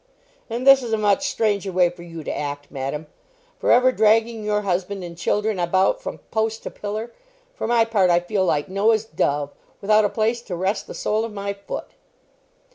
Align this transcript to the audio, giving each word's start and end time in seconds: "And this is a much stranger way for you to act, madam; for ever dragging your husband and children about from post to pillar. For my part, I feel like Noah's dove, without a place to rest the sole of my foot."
"And 0.49 0.65
this 0.65 0.81
is 0.81 0.93
a 0.93 0.97
much 0.97 1.29
stranger 1.29 1.71
way 1.71 1.91
for 1.91 2.01
you 2.01 2.23
to 2.23 2.35
act, 2.35 2.71
madam; 2.71 3.05
for 3.59 3.71
ever 3.71 3.91
dragging 3.91 4.43
your 4.43 4.61
husband 4.63 5.03
and 5.03 5.15
children 5.15 5.59
about 5.59 6.01
from 6.01 6.17
post 6.31 6.63
to 6.63 6.71
pillar. 6.71 7.13
For 7.53 7.67
my 7.67 7.85
part, 7.85 8.09
I 8.09 8.19
feel 8.19 8.43
like 8.43 8.67
Noah's 8.67 9.05
dove, 9.05 9.51
without 9.79 10.03
a 10.03 10.09
place 10.09 10.41
to 10.41 10.55
rest 10.55 10.87
the 10.87 10.95
sole 10.95 11.23
of 11.23 11.33
my 11.33 11.53
foot." 11.53 11.89